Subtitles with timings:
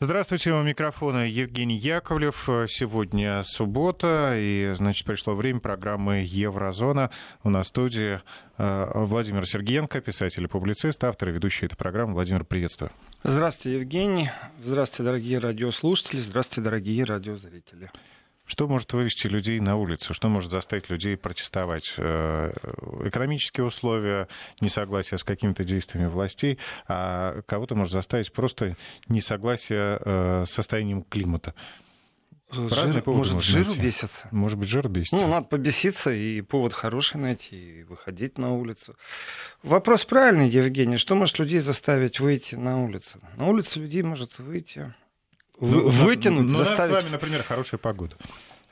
[0.00, 2.48] Здравствуйте, у микрофона Евгений Яковлев.
[2.68, 7.10] Сегодня суббота, и, значит, пришло время программы «Еврозона».
[7.42, 8.20] У нас в студии
[8.58, 12.12] э, Владимир Сергеенко, писатель и публицист, автор и ведущий этой программы.
[12.12, 12.92] Владимир, приветствую.
[13.24, 14.30] Здравствуйте, Евгений.
[14.62, 16.20] Здравствуйте, дорогие радиослушатели.
[16.20, 17.90] Здравствуйте, дорогие радиозрители.
[18.48, 20.14] Что может вывести людей на улицу?
[20.14, 21.94] Что может заставить людей протестовать?
[21.98, 22.50] Э,
[23.04, 24.26] экономические условия,
[24.62, 26.58] несогласие с какими-то действиями властей,
[26.88, 28.74] а кого-то может заставить просто
[29.08, 31.54] несогласие э, с состоянием климата.
[32.50, 33.82] Жир, может, жиру найти.
[33.82, 34.28] бесится?
[34.30, 35.26] Может быть, жир бесится.
[35.26, 38.96] Ну, надо побеситься и повод хороший найти, и выходить на улицу.
[39.62, 40.96] Вопрос правильный, Евгений.
[40.96, 43.20] Что может людей заставить выйти на улицу?
[43.36, 44.94] На улицу людей может выйти
[45.60, 46.90] ну, вытянуть, ну, заставить...
[46.90, 48.16] У нас с вами, например, хорошая погода.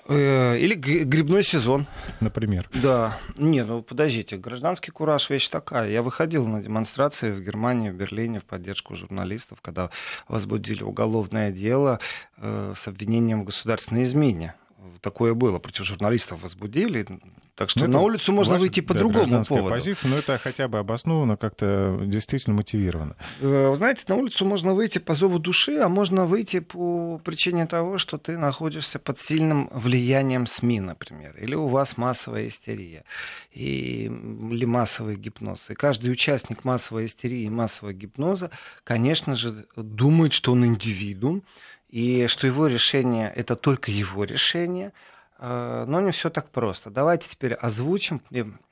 [0.09, 1.87] Э, или грибной сезон.
[2.21, 2.69] Например.
[2.73, 3.19] Да.
[3.37, 5.91] Не, ну подождите, гражданский кураж вещь такая.
[5.91, 9.91] Я выходил на демонстрации в Германии, в Берлине в поддержку журналистов, когда
[10.29, 11.99] возбудили уголовное дело
[12.37, 14.55] э, с обвинением в государственной измене
[15.01, 17.07] такое было, против журналистов возбудили.
[17.55, 19.71] Так что ну, на улицу можно ваша, выйти по да, другому поводу.
[19.71, 23.17] позиция, но это хотя бы обосновано, как-то действительно мотивировано.
[23.41, 27.67] Э, вы знаете, на улицу можно выйти по зову души, а можно выйти по причине
[27.67, 33.05] того, что ты находишься под сильным влиянием СМИ, например, или у вас массовая истерия,
[33.53, 35.71] и, или массовый гипноз.
[35.71, 38.51] И каждый участник массовой истерии и массового гипноза,
[38.85, 41.43] конечно же, думает, что он индивидуум,
[41.89, 44.93] и что его решение это только его решение.
[45.39, 46.91] А, но не все так просто.
[46.91, 48.23] Давайте теперь озвучим.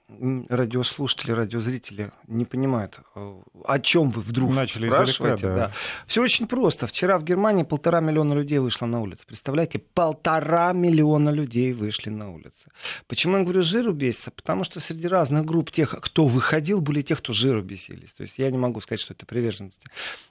[0.06, 5.46] Радиослушатели, радиозрители не понимают, а, о чем вы вдруг Начали спрашиваете.
[5.46, 5.54] Да.
[5.56, 5.70] Да.
[6.06, 6.86] Все очень просто.
[6.86, 9.26] Вчера в Германии полтора миллиона людей вышло на улицу.
[9.26, 12.70] Представляете, полтора миллиона людей вышли на улицы.
[13.06, 14.30] Почему я говорю жиру бесится?
[14.30, 18.12] Потому что среди разных групп тех, кто выходил, были те, кто жиру бесились.
[18.12, 19.78] То есть я не могу сказать, что это приверженцы,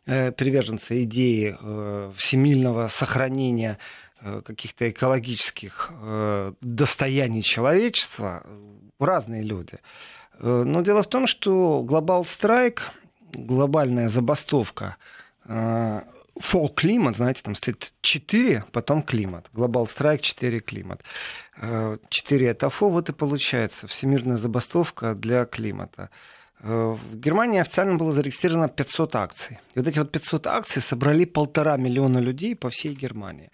[0.05, 4.02] э, приверженцы идеи э, всемильного сохранения Э,
[4.45, 8.45] каких-то экологических э, достояний человечества
[8.99, 9.79] разные люди.
[10.39, 12.91] Э, но дело в том, что глобал страйк,
[13.33, 14.97] глобальная забастовка,
[15.45, 19.49] for климат, знаете, там стоит 4, потом климат.
[19.53, 21.03] Глобал страйк, 4 климат.
[21.59, 26.09] 4 это фо, вот и получается всемирная забастовка для климата.
[26.63, 29.59] В Германии официально было зарегистрировано 500 акций.
[29.75, 33.51] И вот эти вот 500 акций собрали полтора миллиона людей по всей Германии.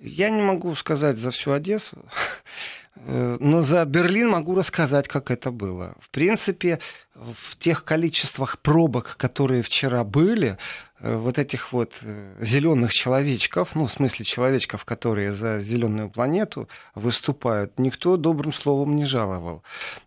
[0.00, 2.00] Я не могу сказать за всю Одессу, э,
[3.06, 5.94] но за Берлин могу рассказать, как это было.
[6.00, 6.78] В принципе,
[7.14, 10.58] в тех количествах пробок, которые вчера были,
[11.00, 16.68] Э, вот этих вот э, зеленых человечков, ну, в смысле человечков, которые за зеленую планету
[16.94, 19.62] выступают, никто добрым словом не жаловал.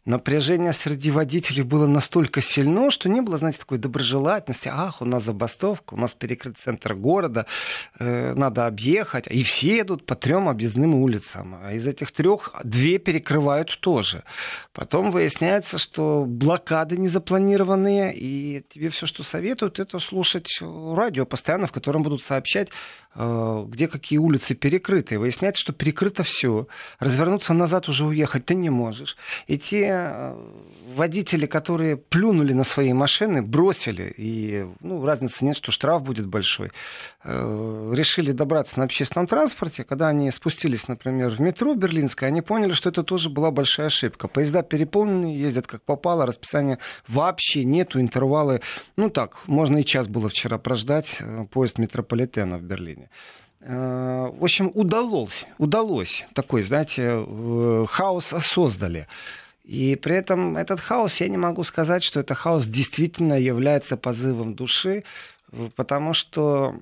[0.05, 4.69] Напряжение среди водителей было настолько сильно, что не было, знаете, такой доброжелательности.
[4.71, 7.45] Ах, у нас забастовка, у нас перекрыт центр города,
[7.99, 9.27] э, надо объехать.
[9.27, 11.55] И все идут по трем объездным улицам.
[11.63, 14.23] А из этих трех две перекрывают тоже.
[14.73, 21.67] Потом выясняется, что блокады не запланированные, и тебе все, что советуют, это слушать радио постоянно,
[21.67, 22.69] в котором будут сообщать,
[23.15, 25.15] э, где какие улицы перекрыты.
[25.15, 26.67] И выясняется, что перекрыто все.
[26.99, 29.17] Развернуться назад уже уехать ты не можешь.
[29.47, 30.35] И те э,
[30.95, 36.71] водители, которые плюнули на свои машины, бросили, и ну, разницы нет, что штраф будет большой,
[37.25, 39.83] э, решили добраться на общественном транспорте.
[39.83, 44.27] Когда они спустились, например, в метро берлинское, они поняли, что это тоже была большая ошибка.
[44.27, 46.77] Поезда переполнены, ездят как попало, расписания
[47.07, 48.61] вообще нету, интервалы,
[48.95, 53.09] ну так, можно и час было вчера прождать э, поезд метрополитена в Берлине.
[53.61, 59.07] Э, в общем, удалось, удалось такой, знаете, э, хаос создали.
[59.63, 64.55] И при этом этот хаос, я не могу сказать, что это хаос действительно является позывом
[64.55, 65.03] души,
[65.75, 66.75] потому что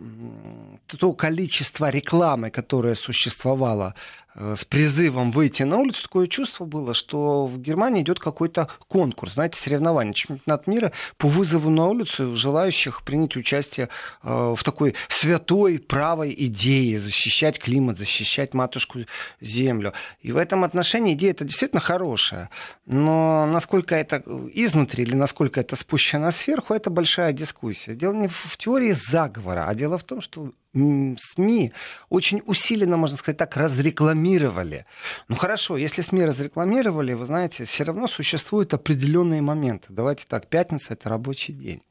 [0.85, 3.95] то количество рекламы, которое существовало
[4.39, 9.59] с призывом выйти на улицу, такое чувство было, что в Германии идет какой-то конкурс, знаете,
[9.59, 13.89] соревнование, чемпионат мира по вызову на улицу желающих принять участие
[14.23, 18.99] э, в такой святой правой идее защищать климат, защищать матушку
[19.41, 19.93] землю.
[20.21, 22.49] И в этом отношении идея это действительно хорошая,
[22.85, 27.93] но насколько это изнутри или насколько это спущено сверху, это большая дискуссия.
[27.93, 31.73] Дело не в теории заговора, а дело в том, что СМИ
[32.09, 34.85] очень усиленно, можно сказать так, разрекламировали.
[35.27, 39.87] Ну хорошо, если СМИ разрекламировали, вы знаете, все равно существуют определенные моменты.
[39.89, 41.81] Давайте так, пятница это рабочий день.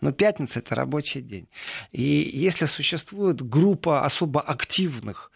[0.00, 1.48] Но пятница это рабочий день.
[1.92, 5.30] И если существует группа особо активных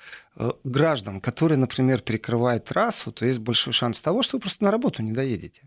[0.65, 5.03] граждан, которые, например, перекрывают трассу, то есть большой шанс того, что вы просто на работу
[5.03, 5.63] не доедете.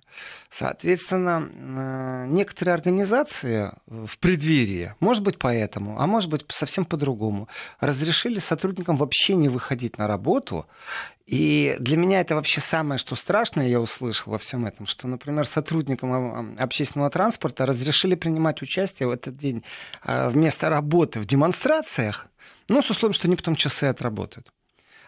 [0.49, 7.47] Соответственно, э, некоторые организации в преддверии, может быть поэтому, а может быть совсем по-другому,
[7.79, 10.65] разрешили сотрудникам вообще не выходить на работу
[11.25, 15.45] и для меня это вообще самое, что страшное я услышал во всем этом, что, например,
[15.45, 19.63] сотрудникам общественного транспорта разрешили принимать участие в этот день
[20.05, 22.27] вместо работы в демонстрациях,
[22.69, 24.51] ну, с условием, что они потом часы отработают.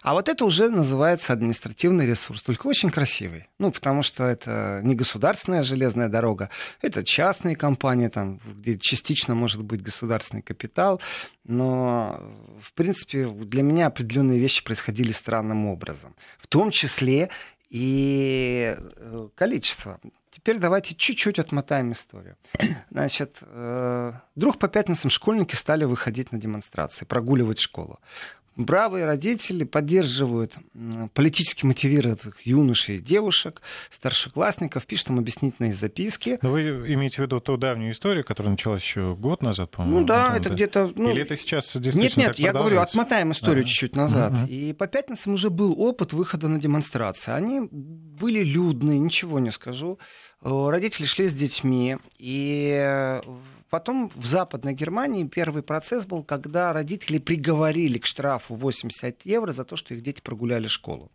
[0.01, 3.47] А вот это уже называется административный ресурс, только очень красивый.
[3.59, 6.50] Ну, потому что это не государственная железная дорога,
[6.81, 11.01] это частные компании, там, где частично может быть государственный капитал.
[11.44, 12.21] Но,
[12.61, 16.15] в принципе, для меня определенные вещи происходили странным образом.
[16.39, 17.29] В том числе
[17.69, 20.00] и э, количество.
[20.31, 22.38] Теперь давайте чуть-чуть отмотаем историю.
[22.92, 28.00] Значит, э, вдруг по пятницам школьники стали выходить на демонстрации, прогуливать школу
[28.59, 30.56] бравые родители поддерживают
[31.13, 33.61] политически мотивированных юношей и девушек,
[33.91, 36.38] старшеклассников, пишут им объяснительные записки.
[36.41, 40.01] Но вы имеете в виду ту давнюю историю, которая началась еще год назад, по-моему?
[40.01, 40.56] Ну да, это да.
[40.56, 40.94] где-то...
[40.95, 41.11] Ну...
[41.11, 43.69] Или это сейчас действительно Нет, нет, я говорю, отмотаем историю ага.
[43.69, 44.33] чуть-чуть назад.
[44.33, 44.47] Ага.
[44.47, 47.31] И по пятницам уже был опыт выхода на демонстрации.
[47.31, 50.00] Они были людные, ничего не скажу.
[50.41, 53.19] Э, родители шли с детьми, и
[53.69, 59.63] Потом в Западной Германии первый процесс был, когда родители приговорили к штрафу 80 евро за
[59.63, 61.12] то, что их дети прогуляли школу.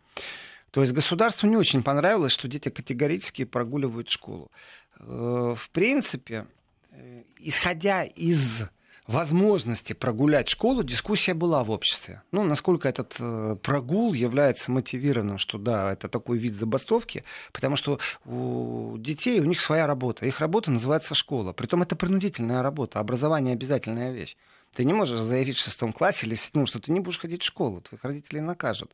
[0.71, 4.51] То есть государству не очень понравилось, что дети категорически прогуливают школу.
[4.99, 6.47] Э, в принципе,
[6.91, 8.63] э, исходя из
[9.07, 12.23] возможности прогулять школу, дискуссия была в обществе.
[12.31, 17.23] Ну, насколько этот э, прогул является мотивированным, что да, это такой вид забастовки,
[17.53, 20.25] потому что у детей, у них своя работа.
[20.25, 21.53] Их работа называется школа.
[21.53, 24.35] Притом это принудительная работа, образование обязательная вещь.
[24.75, 27.43] Ты не можешь заявить в шестом классе или в седьмом, что ты не будешь ходить
[27.43, 28.91] в школу, твоих родителей накажут.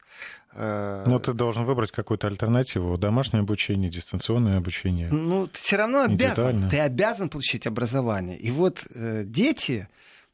[0.53, 2.97] Э, Но ты должен выбрать какую-то альтернативу.
[2.97, 5.09] Домашнее обучение, дистанционное обучение.
[5.09, 6.69] Ну, ты все равно обязан.
[6.69, 8.37] Ты обязан получить образование.
[8.37, 9.87] И вот э, дети,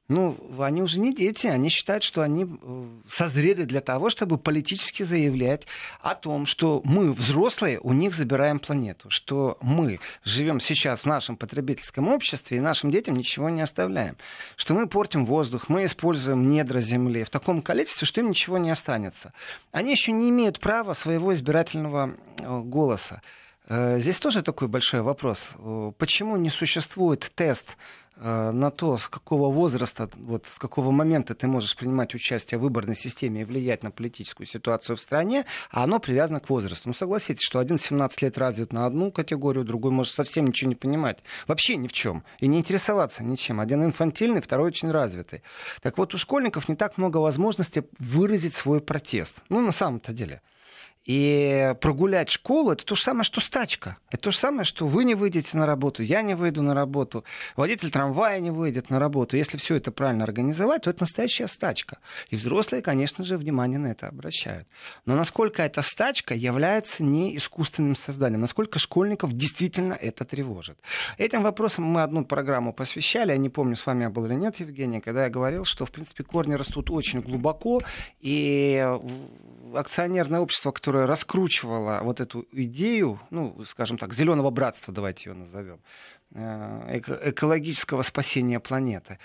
[0.10, 5.04] ну, они уже не дети, они считают, что они э, созрели для того, чтобы политически
[5.04, 5.68] заявлять
[6.02, 11.36] о том, что мы, взрослые, у них забираем планету, что мы живем сейчас в нашем
[11.36, 14.16] потребительском обществе и нашим детям ничего не оставляем,
[14.56, 18.70] что мы портим воздух, мы используем недра Земли в таком количестве, что им ничего не
[18.70, 19.34] останется.
[19.74, 23.22] Они еще не имеют права своего избирательного э, голоса.
[23.68, 25.50] Э, здесь тоже такой большой вопрос.
[25.98, 27.76] Почему не существует тест
[28.20, 32.96] на то, с какого возраста, вот с какого момента ты можешь принимать участие в выборной
[32.96, 36.90] системе и влиять на политическую ситуацию в стране, а оно привязано к возрасту.
[36.90, 40.76] Ну, согласитесь, что один 17 лет развит на одну категорию, другой может совсем ничего не
[40.76, 41.20] понимать.
[41.48, 42.24] Вообще ни в чем.
[42.40, 43.60] И не интересоваться ничем.
[43.60, 45.44] Один инфантильный, второй очень развитый.
[45.82, 49.36] Так вот, у школьников не так много возможностей выразить свой протест.
[49.50, 50.42] Ну, на самом-то деле.
[51.08, 53.98] И прогулять школу это то же самое, что стачка.
[54.12, 57.24] Это то же самое, что вы не выйдете на работу, я не выйду на работу,
[57.56, 59.38] водитель трамвая не выйдет на работу.
[59.38, 62.00] Если все это правильно организовать, то это настоящая стачка.
[62.30, 64.68] И взрослые, конечно же, внимание на это обращают.
[65.06, 70.78] Но насколько эта стачка является не искусственным созданием, насколько школьников действительно это тревожит.
[71.18, 74.60] Этим вопросом мы одну программу посвящали, я не помню, с вами я был или нет,
[74.60, 77.80] Евгений, когда я говорил, что, в принципе, корни растут очень глубоко,
[78.20, 78.86] и
[79.74, 85.80] акционерное общество, которое раскручивало вот эту идею, ну, скажем так, зеленого братства, давайте ее назовем,
[86.34, 89.20] э, экологического спасения планеты,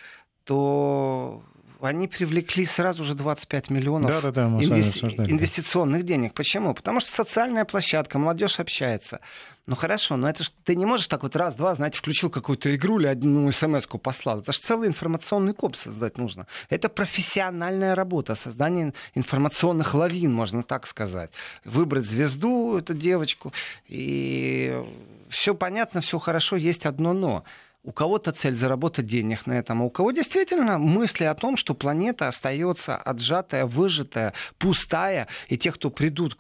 [0.45, 1.43] то
[1.81, 5.05] они привлекли сразу же 25 миллионов да, да, да, инвести...
[5.05, 6.33] инвестиционных денег.
[6.35, 6.75] Почему?
[6.75, 9.21] Потому что социальная площадка, молодежь общается.
[9.67, 12.99] Ну хорошо, но это ж ты не можешь так вот раз-два, знаете, включил какую-то игру
[12.99, 14.41] или одну смс-ку послал.
[14.41, 16.49] Это же целый информационный коп создать нужно.
[16.69, 21.31] Это профессиональная работа, создание информационных лавин, можно так сказать.
[21.65, 23.53] Выбрать звезду, эту девочку,
[23.87, 24.83] и
[25.29, 27.45] все понятно, все хорошо, есть одно но
[27.85, 31.75] у кого-то цель заработать денег на этом, а у кого действительно мысли о том, что
[31.75, 36.37] планета остается отжатая, выжатая, пустая, и те, кто придут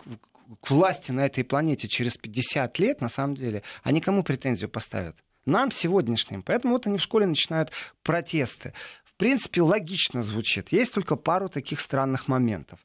[0.60, 5.16] к власти на этой планете через 50 лет, на самом деле, они кому претензию поставят?
[5.44, 6.42] Нам, сегодняшним.
[6.42, 7.70] Поэтому вот они в школе начинают
[8.02, 8.72] протесты.
[9.04, 10.72] В принципе, логично звучит.
[10.72, 12.78] Есть только пару таких странных моментов.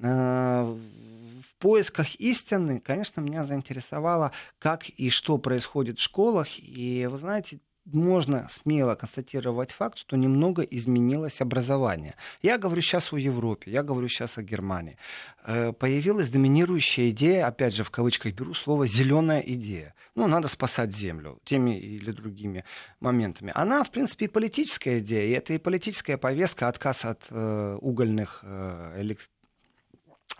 [0.00, 6.48] Э, в поисках истины, конечно, меня заинтересовало, как и что происходит в школах.
[6.58, 7.58] И, вы знаете,
[7.92, 12.14] можно смело констатировать факт, что немного изменилось образование.
[12.42, 14.96] Я говорю сейчас о Европе, я говорю сейчас о Германии.
[15.44, 19.94] Э, появилась доминирующая идея, опять же в кавычках беру слово «зеленая идея».
[20.14, 22.64] Ну, надо спасать землю теми или другими
[23.00, 23.52] моментами.
[23.54, 28.40] Она, в принципе, и политическая идея, и это и политическая повестка, отказ от э, угольных
[28.42, 29.02] э,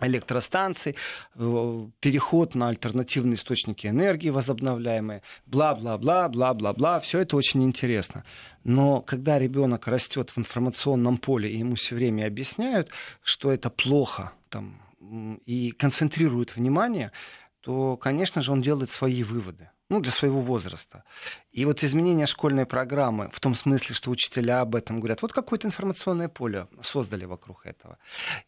[0.00, 0.96] электростанций,
[1.34, 8.24] э, переход на альтернативные источники энергии возобновляемые, бла-бла-бла, бла-бла-бла, все это очень интересно.
[8.64, 12.90] Но когда ребенок растет в информационном поле, и ему все время объясняют,
[13.22, 14.80] что это плохо, там,
[15.46, 17.12] и концентрируют внимание,
[17.60, 21.04] то, конечно же, он делает свои выводы ну, для своего возраста.
[21.52, 25.66] И вот изменение школьной программы, в том смысле, что учителя об этом говорят, вот какое-то
[25.66, 27.98] информационное поле создали вокруг этого.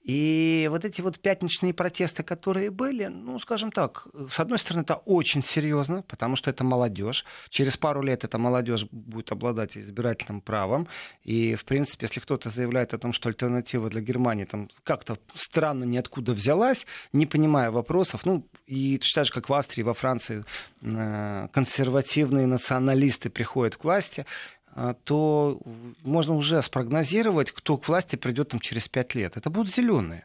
[0.02, 4.94] И вот эти вот пятничные протесты, которые были, ну, скажем так, с одной стороны, это
[4.94, 7.24] очень серьезно, потому что это молодежь.
[7.48, 10.88] Через пару лет эта молодежь будет обладать избирательным правом.
[11.24, 15.84] И, в принципе, если кто-то заявляет о том, что альтернатива для Германии там как-то странно
[15.84, 20.44] ниоткуда взялась, не понимая вопросов, ну, и же, как в Австрии, во Франции,
[20.82, 24.26] э, консервативные националисты приходят к власти,
[24.74, 25.60] э, то
[26.02, 29.36] можно уже спрогнозировать, кто к власти придет там через пять лет.
[29.36, 30.24] Это будут зеленые.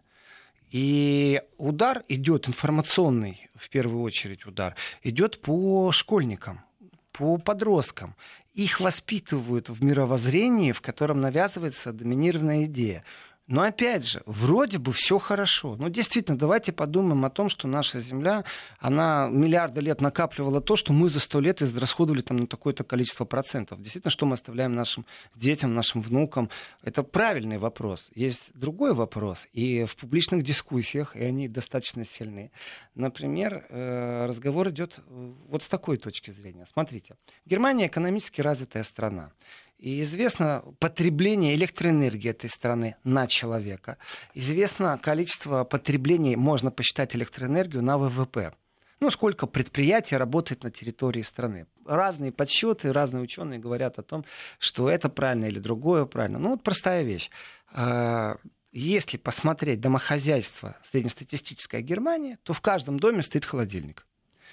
[0.71, 6.65] И удар идет информационный, в первую очередь удар, идет по школьникам,
[7.11, 8.15] по подросткам.
[8.53, 13.03] Их воспитывают в мировоззрении, в котором навязывается доминированная идея.
[13.47, 15.75] Но опять же, вроде бы все хорошо.
[15.75, 18.43] Но действительно, давайте подумаем о том, что наша Земля,
[18.79, 23.23] она миллиарды лет накапливала то, что мы за сто лет израсходовали там на такое-то количество
[23.25, 23.79] процентов.
[23.81, 26.49] Действительно, что мы оставляем нашим детям, нашим внукам,
[26.81, 28.09] это правильный вопрос.
[28.15, 29.45] Есть другой вопрос.
[29.53, 32.51] И в публичных дискуссиях, и они достаточно сильны,
[32.95, 36.65] например, э, разговор идет э, вот с такой точки зрения.
[36.71, 39.31] Смотрите, Германия экономически развитая страна.
[39.77, 43.97] И известно потребление электроэнергии этой страны на человека.
[44.33, 48.53] Известно количество потреблений, можно посчитать электроэнергию на ВВП.
[49.01, 51.67] Ну, сколько предприятий работает на территории страны.
[51.85, 54.23] Разные подсчеты, разные ученые говорят о том,
[54.57, 56.39] что это правильно или другое правильно.
[56.39, 57.29] Ну, вот простая вещь.
[57.73, 58.37] А,
[58.71, 64.07] если посмотреть домохозяйство среднестатистической Германии, то в каждом доме стоит холодильник.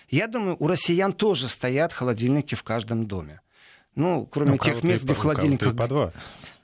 [0.08, 3.40] Я думаю, у россиян тоже стоят холодильники в каждом доме.
[3.94, 5.76] Ну, кроме ну, тех мест, где в холодильниках...
[5.76, 6.12] по два.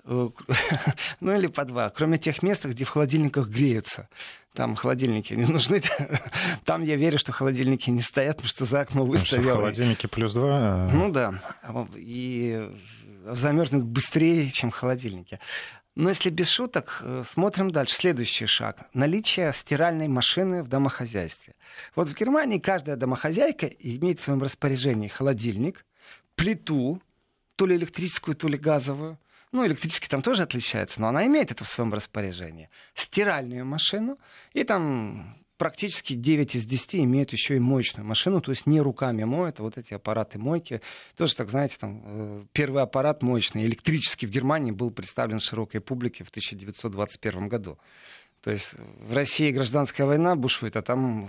[0.04, 0.30] Э,
[1.20, 1.90] ну или по два.
[1.90, 4.08] Кроме тех мест, где в холодильниках греются.
[4.54, 5.82] Там холодильники не нужны.
[6.64, 9.56] Там я верю, что холодильники не стоят, потому что за окно выставил.
[9.56, 10.48] Холодильники плюс два.
[10.50, 11.38] А ну да.
[11.94, 12.70] И
[13.26, 15.38] замерзнут быстрее, чем холодильники.
[15.94, 17.94] Но если без шуток, э, смотрим дальше.
[17.94, 18.88] Следующий шаг.
[18.94, 21.54] Наличие стиральной машины в домохозяйстве.
[21.96, 25.84] Вот в Германии каждая домохозяйка имеет в своем распоряжении холодильник,
[26.36, 27.02] плиту,
[27.58, 29.18] то ли электрическую, то ли газовую.
[29.50, 32.70] Ну, электрический там тоже отличается, но она имеет это в своем распоряжении.
[32.94, 34.18] Стиральную машину
[34.52, 39.24] и там практически 9 из 10 имеют еще и моечную машину, то есть не руками
[39.24, 40.80] моют, а вот эти аппараты мойки.
[41.16, 46.22] Тоже, так знаете, там, э, первый аппарат моечный, электрический в Германии был представлен широкой публике
[46.22, 47.78] в 1921 году.
[48.42, 51.28] То есть в России гражданская война бушует, а там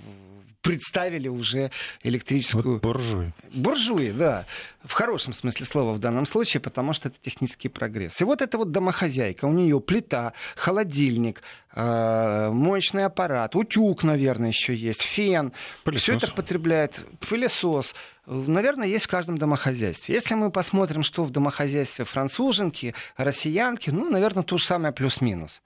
[0.62, 1.72] представили уже
[2.04, 2.74] электрическую...
[2.74, 3.32] Вот буржуи.
[3.54, 4.46] Буржуи, да.
[4.84, 8.20] В хорошем смысле слова в данном случае, потому что это технический прогресс.
[8.22, 11.42] И вот эта вот домохозяйка, у нее плита, холодильник,
[11.74, 15.54] э, моечный аппарат, утюг, наверное, еще есть, фен.
[15.84, 16.04] Пылесос.
[16.04, 17.96] Все это потребляет пылесос.
[18.26, 20.14] Наверное, есть в каждом домохозяйстве.
[20.14, 25.62] Если мы посмотрим, что в домохозяйстве француженки, россиянки, ну, наверное, то же самое плюс-минус.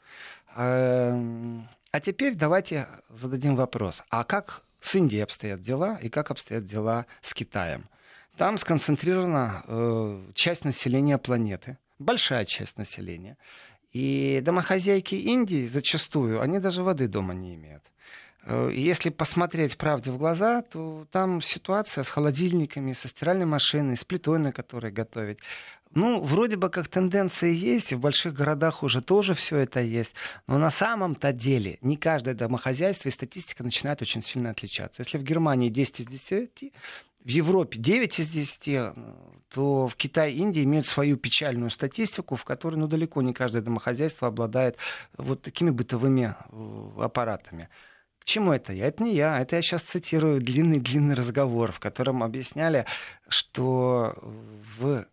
[0.55, 4.03] Эм, а теперь давайте зададим вопрос.
[4.09, 7.89] А как с Индией обстоят дела и как обстоят дела с Китаем?
[8.37, 13.37] Там сконцентрирована э, часть населения планеты, большая часть населения.
[13.91, 17.83] И домохозяйки Индии зачастую, они даже воды дома не имеют.
[18.45, 24.03] Э, если посмотреть правде в глаза, то там ситуация с холодильниками, со стиральной машиной, с
[24.03, 25.39] плитой, на которой готовить.
[25.95, 30.13] Ну, вроде бы как тенденции есть, и в больших городах уже тоже все это есть.
[30.47, 35.01] Но на самом-то деле не каждое домохозяйство и статистика начинает очень сильно отличаться.
[35.01, 36.73] Если в Германии 10 из 10,
[37.23, 38.93] в Европе 9 из 10,
[39.49, 43.61] то в Китае и Индии имеют свою печальную статистику, в которой ну, далеко не каждое
[43.61, 44.77] домохозяйство обладает
[45.17, 47.69] вот такими бытовыми э, аппаратами.
[48.19, 48.87] К чему это я?
[48.87, 49.39] Это не я.
[49.39, 52.85] Это я сейчас цитирую длинный-длинный разговор, в котором объясняли,
[53.27, 54.15] что
[54.77, 55.05] в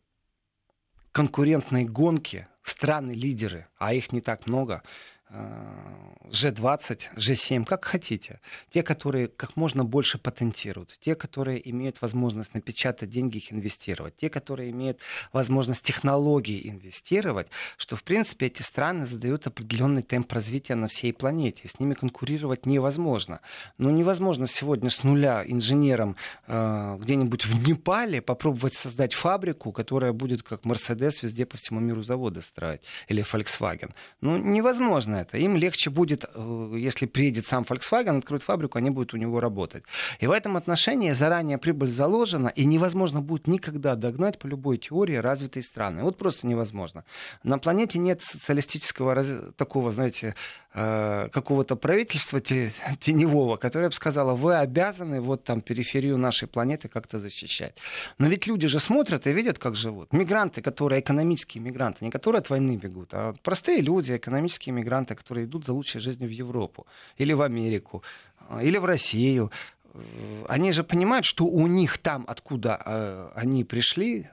[1.12, 4.82] конкурентной гонке страны-лидеры, а их не так много,
[5.30, 8.40] G20, э, G7, как хотите.
[8.70, 14.28] Те, которые как можно больше патентируют, те, которые имеют возможность напечатать деньги, их инвестировать, те,
[14.28, 14.98] которые имеют
[15.32, 21.68] возможность технологии инвестировать, что, в принципе, эти страны задают определенный темп развития на всей планете.
[21.68, 23.40] С ними конкурировать невозможно.
[23.78, 30.42] Но невозможно сегодня с нуля инженером э, где-нибудь в Непале попробовать создать фабрику, которая будет
[30.42, 33.92] как Мерседес везде по всему миру заводы строить, или Volkswagen.
[34.20, 35.38] Ну, невозможно это.
[35.38, 39.84] Им легче будет, э, если приедет сам Volkswagen, откроет фабрику, они будут у него работать.
[40.18, 45.16] И в этом отношении заранее прибыль заложена, и невозможно будет никогда догнать по любой теории
[45.16, 46.02] развитые страны.
[46.02, 47.04] Вот просто невозможно.
[47.42, 50.34] На планете нет социалистического такого, знаете,
[50.72, 57.74] какого-то правительства теневого, которое бы сказало, вы обязаны вот там периферию нашей планеты как-то защищать.
[58.18, 60.12] Но ведь люди же смотрят и видят, как живут.
[60.12, 65.46] Мигранты, которые экономические мигранты, не которые от войны бегут, а простые люди, экономические мигранты, которые
[65.46, 66.86] идут за лучшей жизнью в Европу
[67.18, 68.02] или в Америку,
[68.48, 69.50] э, или в Россию.
[69.94, 70.00] Э,
[70.48, 74.28] они же понимают, что у них там, откуда э, они пришли,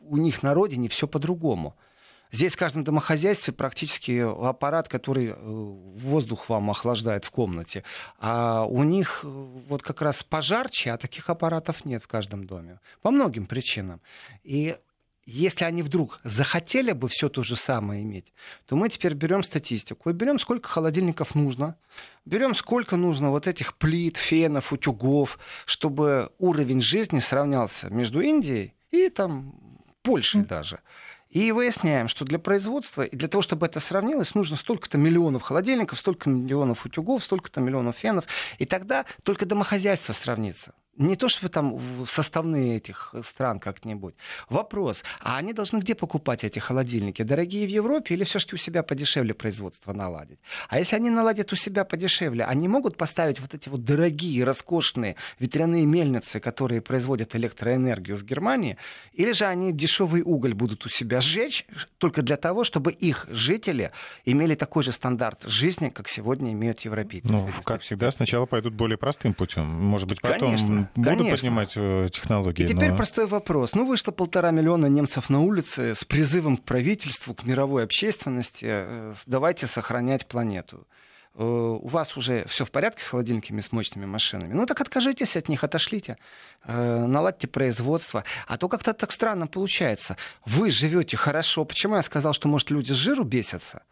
[0.00, 1.74] у них на родине все по-другому.
[2.32, 7.84] Здесь в каждом домохозяйстве практически аппарат, который воздух вам охлаждает в комнате.
[8.18, 12.80] А у них вот как раз пожарче, а таких аппаратов нет в каждом доме.
[13.02, 14.00] По многим причинам.
[14.44, 14.78] И
[15.24, 18.32] если они вдруг захотели бы все то же самое иметь,
[18.66, 21.76] то мы теперь берем статистику и берем, сколько холодильников нужно,
[22.24, 29.10] берем, сколько нужно вот этих плит, фенов, утюгов, чтобы уровень жизни сравнялся между Индией и
[29.10, 29.54] там
[30.02, 30.80] Польшей даже.
[31.32, 35.98] И выясняем, что для производства и для того, чтобы это сравнилось, нужно столько-то миллионов холодильников,
[35.98, 38.26] столько миллионов утюгов, столько-то миллионов фенов.
[38.58, 40.74] И тогда только домохозяйство сравнится.
[40.98, 44.14] Не то, чтобы там составные этих стран как-нибудь.
[44.50, 47.22] Вопрос, а они должны где покупать эти холодильники?
[47.22, 50.38] Дорогие в Европе или все-таки у себя подешевле производство наладить?
[50.68, 55.16] А если они наладят у себя подешевле, они могут поставить вот эти вот дорогие, роскошные
[55.38, 58.76] ветряные мельницы, которые производят электроэнергию в Германии?
[59.14, 61.64] Или же они дешевый уголь будут у себя сжечь
[61.96, 63.92] только для того, чтобы их жители
[64.26, 67.32] имели такой же стандарт жизни, как сегодня имеют европейцы?
[67.32, 69.64] Ну, как всегда, сначала пойдут более простым путем.
[69.64, 70.50] Может быть, потом...
[70.50, 71.36] Конечно Буду Конечно.
[71.36, 72.64] поднимать э, технологии.
[72.64, 72.96] И теперь но...
[72.96, 73.74] простой вопрос.
[73.74, 78.66] Ну, вышло полтора миллиона немцев на улице с призывом к правительству, к мировой общественности.
[78.68, 80.86] Э, давайте сохранять планету
[81.34, 85.36] э, у вас уже все в порядке с холодильниками, с мощными машинами, ну так откажитесь
[85.36, 86.18] от них, отошлите,
[86.66, 88.24] наладьте производство.
[88.46, 90.16] А то как-то так странно получается.
[90.44, 91.64] Вы живете хорошо.
[91.64, 93.82] Почему я сказал, что, может, люди с жиру бесятся?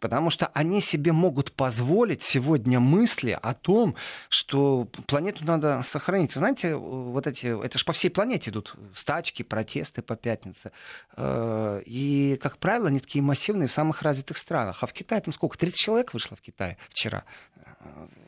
[0.00, 3.96] Потому что они себе могут позволить сегодня мысли о том,
[4.28, 6.34] что планету надо сохранить.
[6.34, 10.72] Вы знаете, вот эти, это же по всей планете идут стачки, протесты по пятнице.
[11.16, 14.78] Э, и, как правило, они такие массивные в самых развитых странах.
[14.82, 15.58] А в Китае там сколько?
[15.58, 17.24] 30 человек вышло в Китае вчера.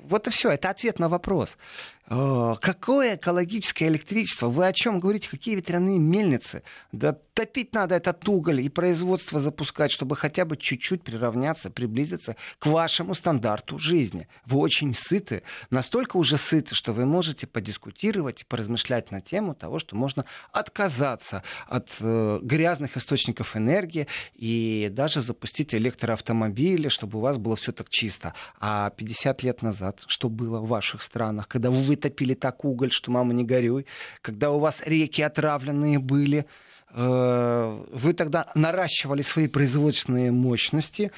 [0.02, 0.50] Вот и все.
[0.50, 1.56] Это ответ на вопрос.
[2.10, 4.48] Э, какое экологическое электричество?
[4.48, 5.28] Вы о чем говорите?
[5.28, 6.62] Какие ветряные мельницы?
[6.90, 12.66] Да топить надо этот уголь и производство запускать, чтобы хотя бы чуть-чуть приравняться, приблизиться к
[12.66, 14.28] вашему стандарту жизни.
[14.44, 19.78] Вы очень сыты, настолько уже сыты, что вы можете подискутировать и поразмышлять на тему того,
[19.78, 27.38] что можно отказаться от э, грязных источников энергии и даже запустить электроавтомобили, чтобы у вас
[27.38, 28.34] было все так чисто.
[28.58, 33.10] А 50 лет назад, что было в ваших странах, когда вы топили так уголь, что
[33.10, 33.86] мама не горюй,
[34.22, 36.46] когда у вас реки отравленные были,
[36.92, 41.10] э, вы тогда наращивали свои производственные мощности,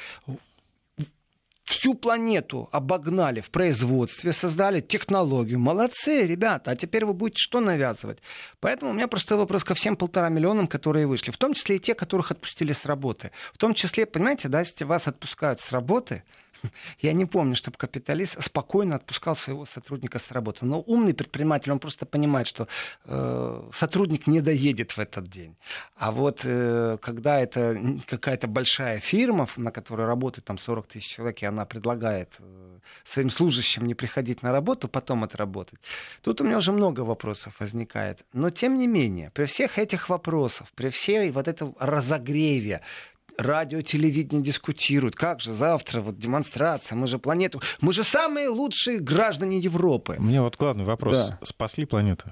[1.64, 5.58] всю планету обогнали в производстве, создали технологию.
[5.58, 8.18] Молодцы, ребята, а теперь вы будете что навязывать?
[8.60, 11.80] Поэтому у меня простой вопрос ко всем полтора миллионам, которые вышли, в том числе и
[11.80, 13.30] те, которых отпустили с работы.
[13.54, 16.24] В том числе, понимаете, да, если вас отпускают с работы,
[17.00, 20.64] я не помню, чтобы капиталист спокойно отпускал своего сотрудника с работы.
[20.64, 22.68] Но умный предприниматель, он просто понимает, что
[23.04, 25.56] э, сотрудник не доедет в этот день.
[25.96, 31.42] А вот э, когда это какая-то большая фирма, на которой работает там 40 тысяч человек,
[31.42, 35.78] и она предлагает э, своим служащим не приходить на работу, потом отработать,
[36.22, 38.24] тут у меня уже много вопросов возникает.
[38.32, 42.80] Но тем не менее, при всех этих вопросах, при всей вот этом разогреве,
[43.38, 45.14] радио, телевидение дискутируют.
[45.14, 47.60] Как же завтра вот демонстрация, мы же планету...
[47.80, 50.16] Мы же самые лучшие граждане Европы.
[50.18, 51.30] Мне вот главный вопрос.
[51.30, 51.38] Да.
[51.42, 52.30] Спасли планету?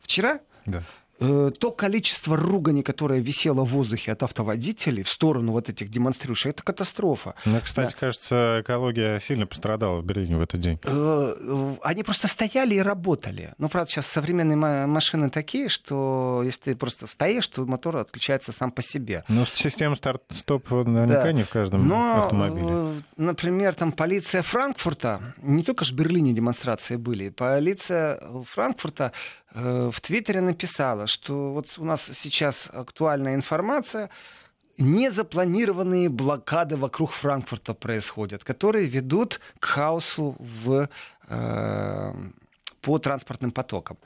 [0.00, 0.40] Вчера?
[0.66, 0.84] Да.
[1.20, 6.52] Э, то количество ругани, которое висело в воздухе от автоводителей в сторону вот этих демонстрирующих,
[6.52, 7.34] это катастрофа.
[7.44, 7.98] Мне, кстати, да.
[7.98, 10.78] кажется, экология сильно пострадала в Берлине в этот день.
[10.84, 13.54] Э, э, они просто стояли и работали.
[13.58, 18.70] Ну, правда, сейчас современные машины такие, что если ты просто стоишь, то мотор отключается сам
[18.70, 19.24] по себе.
[19.28, 21.32] Ну, система старт-стоп наверняка да.
[21.32, 23.02] не в каждом Но, автомобиле.
[23.16, 28.20] Например, там полиция Франкфурта, не только же в Берлине демонстрации были, полиция
[28.52, 29.12] Франкфурта
[29.54, 34.10] в Твиттере написала, что вот у нас сейчас актуальная информация,
[34.78, 40.88] незапланированные блокады вокруг Франкфурта происходят, которые ведут к хаосу в,
[41.28, 42.14] э,
[42.80, 43.98] по транспортным потокам.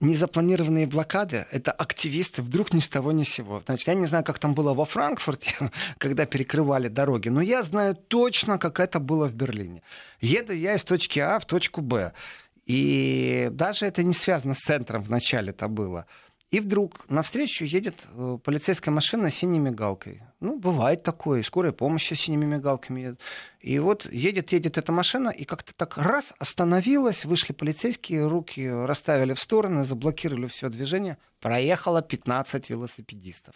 [0.00, 3.60] незапланированные блокады— это активисты вдруг ни с того ни с сего.
[3.66, 5.56] Значит, я не знаю, как там было во Франкфурте,
[5.98, 9.82] когда перекрывали дороги, но я знаю точно, как это было в Берлине.
[10.20, 12.12] Еду я из точки А в точку Б.
[12.68, 16.06] И даже это не связано с центром в начале это было.
[16.50, 20.22] И вдруг навстречу едет э, полицейская машина с синей мигалкой.
[20.40, 23.20] Ну, бывает такое, скорая помощь с синими мигалками едет.
[23.60, 29.34] И вот едет, едет эта машина, и как-то так раз остановилась, вышли полицейские, руки расставили
[29.34, 31.18] в стороны, заблокировали все движение.
[31.40, 33.54] Проехало 15 велосипедистов.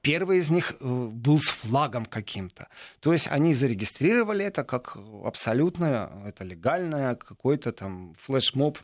[0.00, 2.68] Первый из них э, был с флагом каким-то.
[3.00, 8.78] То есть они зарегистрировали это как абсолютно, это легальное, какой-то там флешмоб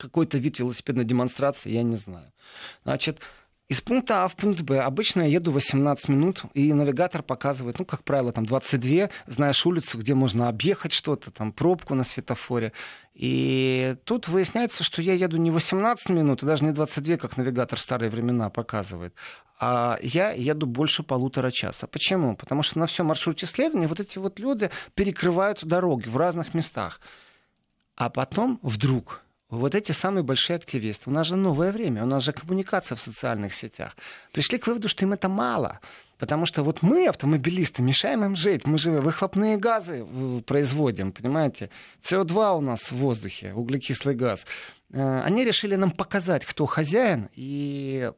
[0.00, 2.32] какой-то вид велосипедной демонстрации, я не знаю.
[2.84, 3.20] Значит,
[3.70, 7.84] из пункта А в пункт Б обычно я еду 18 минут, и навигатор показывает, ну,
[7.84, 12.72] как правило, там 22, знаешь улицу, где можно объехать что-то, там пробку на светофоре.
[13.14, 17.78] И тут выясняется, что я еду не 18 минут, и даже не 22, как навигатор
[17.78, 19.14] в старые времена показывает,
[19.60, 21.86] а я еду больше полутора часа.
[21.86, 22.34] Почему?
[22.34, 27.00] Потому что на всем маршруте следования вот эти вот люди перекрывают дороги в разных местах.
[27.94, 32.22] А потом вдруг вот эти самые большие активисты, у нас же новое время, у нас
[32.22, 33.96] же коммуникация в социальных сетях,
[34.32, 35.80] пришли к выводу, что им это мало.
[36.18, 38.66] Потому что вот мы, автомобилисты, мешаем им жить.
[38.66, 41.70] Мы же выхлопные газы э, производим, понимаете?
[42.02, 44.44] СО2 у нас в воздухе, углекислый газ.
[44.92, 47.28] Э, они решили нам показать, кто хозяин.
[47.34, 48.10] И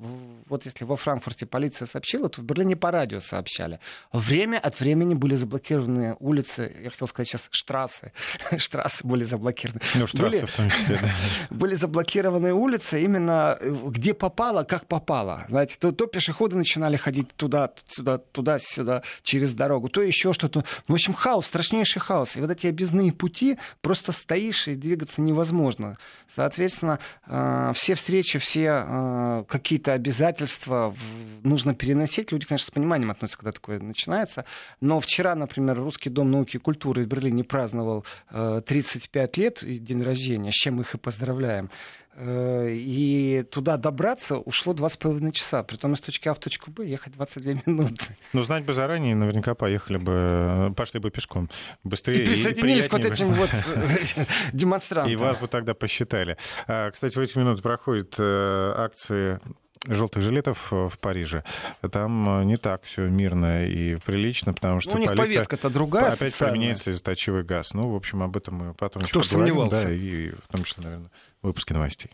[0.49, 3.79] вот если во Франкфурте полиция сообщила, то в Берлине по радио сообщали.
[4.13, 8.13] Время от времени были заблокированы улицы, я хотел сказать сейчас штрассы.
[8.57, 9.81] штрассы были заблокированы.
[9.95, 11.11] Ну, штрассы были, в том числе, да.
[11.51, 15.45] Были заблокированы улицы именно э, где попало, как попало.
[15.49, 20.65] Знаете, то, то пешеходы начинали ходить туда, сюда, туда-сюда, через дорогу, то еще что-то.
[20.89, 22.37] В общем, хаос, страшнейший хаос.
[22.37, 25.99] И вот эти объездные пути, просто стоишь и двигаться невозможно.
[26.35, 30.95] Соответственно, соответственно, э, все встречи, все э, какие-то обязательства
[31.43, 32.33] нужно переносить.
[32.33, 34.45] Люди, конечно, с пониманием относятся, когда такое начинается.
[34.81, 40.03] Но вчера, например, Русский дом науки и культуры в Берлине праздновал 35 э, лет день
[40.03, 41.71] рождения, с чем их и поздравляем.
[42.15, 45.63] Э, и туда добраться ушло два с половиной часа.
[45.63, 48.17] Притом из точки А в точку Б ехать 22 минуты.
[48.33, 51.49] Ну, знать бы заранее, наверняка поехали бы, пошли бы пешком
[51.85, 52.23] быстрее.
[52.23, 55.11] И присоединились и к вот этим вот э, демонстрантам.
[55.11, 56.37] И вас бы тогда посчитали.
[56.67, 59.41] А, кстати, в эти минуты проходят э, акции
[59.89, 61.43] желтых жилетов в Париже,
[61.91, 66.07] там не так все мирно и прилично, потому что ну, у них полиция повестка-то другая
[66.07, 66.53] опять социальная.
[66.53, 67.75] применяет слезоточивый газ.
[67.75, 69.57] Ну, в общем, об этом мы потом Кто еще поговорим.
[69.57, 69.87] Сомневался.
[69.89, 71.11] Да, и в том числе, наверное,
[71.43, 72.11] выпуске новостей.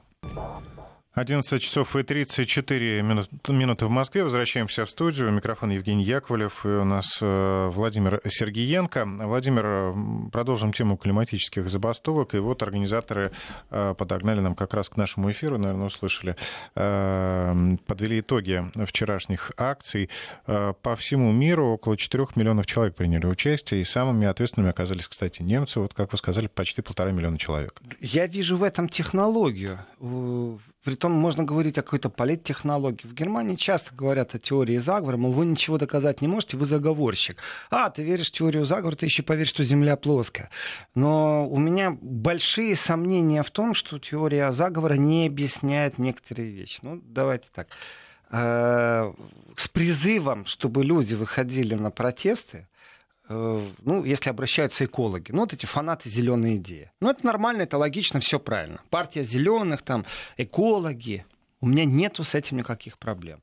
[1.14, 4.22] 11 часов и 34 минуты в Москве.
[4.22, 5.32] Возвращаемся в студию.
[5.32, 9.04] Микрофон Евгений Яковлев и у нас э, Владимир Сергиенко.
[9.04, 12.34] Владимир, продолжим тему климатических забастовок.
[12.34, 13.32] И вот организаторы
[13.70, 16.36] э, подогнали нам как раз к нашему эфиру, наверное, услышали,
[16.76, 20.10] э, подвели итоги вчерашних акций.
[20.44, 25.80] По всему миру около 4 миллионов человек приняли участие, и самыми ответственными оказались, кстати, немцы.
[25.80, 27.80] Вот, как вы сказали, почти полтора миллиона человек.
[28.00, 29.80] Я вижу в этом технологию
[30.84, 33.06] Притом можно говорить о какой-то политтехнологии.
[33.06, 37.38] В Германии часто говорят о теории заговора, мол, вы ничего доказать не можете, вы заговорщик.
[37.70, 40.50] А, ты веришь в теорию заговора, ты еще поверишь, что Земля плоская.
[40.94, 46.78] Но у меня большие сомнения в том, что теория заговора не объясняет некоторые вещи.
[46.82, 47.68] Ну, давайте так.
[48.30, 49.12] Э,
[49.56, 52.68] с призывом, чтобы люди выходили на протесты,
[53.28, 56.90] ну, если обращаются экологи, ну, вот эти фанаты зеленой идеи.
[57.00, 58.80] Ну, это нормально, это логично, все правильно.
[58.90, 60.04] Партия зеленых, там,
[60.36, 61.24] экологи.
[61.60, 63.42] У меня нету с этим никаких проблем.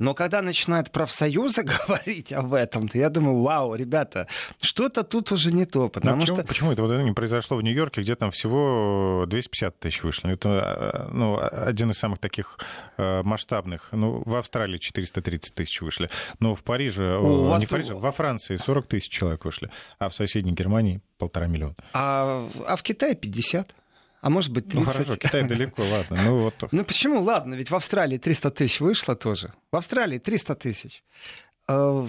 [0.00, 4.26] Но когда начинают профсоюзы говорить об этом, то я думаю, вау, ребята,
[4.60, 5.88] что-то тут уже не то.
[5.88, 6.46] Потому почему, что...
[6.46, 10.28] почему это вот не произошло в Нью-Йорке, где там всего 250 тысяч вышло?
[10.28, 12.58] Это ну, один из самых таких
[12.96, 13.88] э, масштабных.
[13.92, 16.08] Ну, в Австралии 430 тысяч вышли.
[16.38, 17.62] Но в Париже, У не вас...
[17.62, 21.76] в Париже, во Франции 40 тысяч человек вышли, а в соседней Германии полтора миллиона.
[21.92, 23.74] А, а в Китае 50
[24.20, 24.86] а может быть 30.
[24.86, 26.18] Ну хорошо, Китай далеко, ладно.
[26.24, 26.54] Ну, вот.
[26.72, 29.52] ну почему, ладно, ведь в Австралии 300 тысяч вышло тоже.
[29.72, 31.02] В Австралии 300 тысяч.
[31.68, 32.06] Э,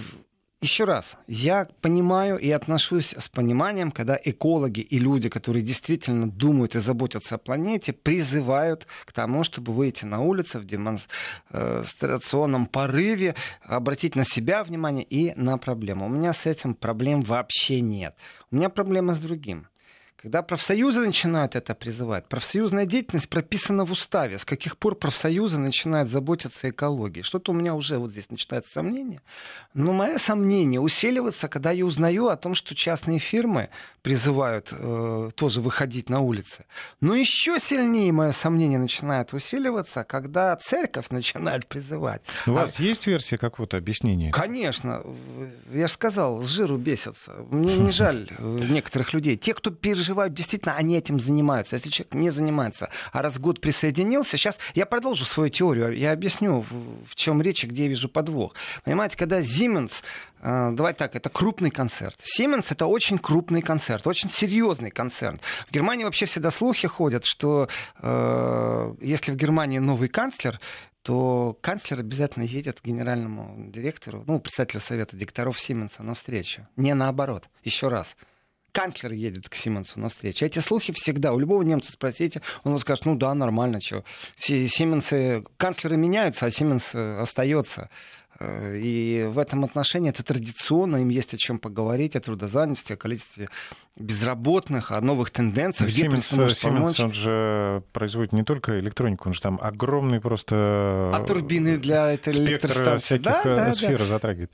[0.64, 6.76] Еще раз, я понимаю и отношусь с пониманием, когда экологи и люди, которые действительно думают
[6.76, 14.16] и заботятся о планете, призывают к тому, чтобы выйти на улицы в демонстрационном порыве, обратить
[14.16, 16.06] на себя внимание и на проблему.
[16.06, 18.14] У меня с этим проблем вообще нет.
[18.52, 19.68] У меня проблема с другим
[20.22, 24.38] Когда профсоюзы начинают это призывать, профсоюзная деятельность прописана в уставе.
[24.38, 27.24] С каких пор профсоюзы начинают заботиться о экологии?
[27.24, 29.24] Что-то у меня уже вот здесь начинается сомнение.
[29.74, 33.70] Но мое сомнение усиливается, когда я узнаю о том, что частные фирмы
[34.04, 36.66] призывают э, тоже выходить на улицы.
[37.00, 42.22] Но еще сильнее мое сомнение начинает усиливаться, когда церковь начинает призывать.
[42.46, 42.84] У вас а...
[42.84, 44.30] есть версия какого-то объяснения?
[44.30, 45.02] Конечно.
[45.74, 47.34] Я же сказал, с жиру бесятся.
[47.50, 49.36] Мне не жаль э, некоторых людей.
[49.36, 51.76] Те, кто переживает переживают, действительно, они этим занимаются.
[51.76, 56.66] Если человек не занимается, а раз год присоединился, сейчас я продолжу свою теорию, я объясню,
[57.06, 58.54] в чем речь и где я вижу подвох.
[58.84, 60.04] Понимаете, когда Siemens
[60.42, 62.20] э, Давай так, это крупный концерт.
[62.24, 65.42] Siemens это очень крупный концерт, очень серьезный концерт.
[65.70, 67.70] В Германии вообще всегда слухи ходят, что
[68.02, 70.60] э, если в Германии новый канцлер,
[71.04, 76.68] то канцлер обязательно едет к генеральному директору, ну, председателю совета директоров Сименса на встречу.
[76.76, 77.46] Не наоборот.
[77.64, 78.16] Еще раз
[78.72, 80.46] канцлер едет к Сименсу на встречу.
[80.46, 81.34] Эти слухи всегда.
[81.34, 84.04] У любого немца спросите, он вам скажет, ну да, нормально, что.
[84.38, 87.90] Сименсы, канцлеры меняются, а Сименс э, остается.
[88.40, 92.98] Э, и в этом отношении это традиционно, им есть о чем поговорить, о трудозанятости, о
[92.98, 93.50] количестве
[93.98, 95.90] безработных, о новых тенденциях.
[95.90, 101.12] Где Siemens, Siemens, он же производит не только электронику, он же там огромный просто...
[101.14, 103.18] А турбины для этой электростанции.
[103.18, 104.06] всяких да, да, сфер да.
[104.06, 104.52] затрагивает.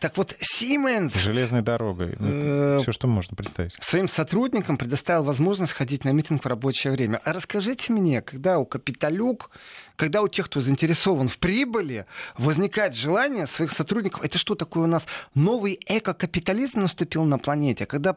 [0.00, 1.18] Так вот, Siemens...
[1.18, 2.16] Железной дорогой.
[2.18, 3.76] Ну, э, Все, что можно представить.
[3.80, 7.20] Своим сотрудникам предоставил возможность ходить на митинг в рабочее время.
[7.24, 9.50] А расскажите мне, когда у Капиталюк
[9.98, 12.06] когда у тех, кто заинтересован в прибыли,
[12.38, 18.12] возникает желание своих сотрудников, это что такое у нас новый экокапитализм наступил на планете, когда